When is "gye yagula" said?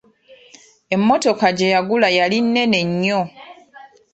1.57-2.07